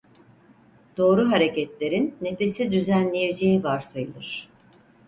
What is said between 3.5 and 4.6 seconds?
varsayılır.